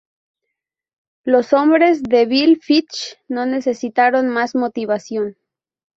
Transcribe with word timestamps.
Los 1.23 1.53
hombres 1.53 2.01
de 2.01 2.25
Bill 2.25 2.59
Fitch 2.59 3.19
no 3.27 3.45
necesitaron 3.45 4.29
más 4.29 4.55
motivación. 4.55 5.37